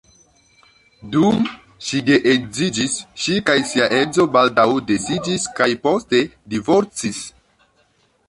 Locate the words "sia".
3.73-3.89